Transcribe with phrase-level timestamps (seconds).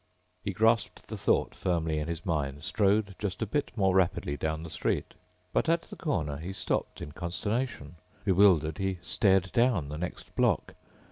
[0.43, 4.63] He grasped that thought firmly in his mind, strode just a bit more rapidly down
[4.63, 5.13] the street.
[5.53, 7.97] But at the corner he stopped in consternation.
[8.25, 10.73] Bewildered, he stared down the next block.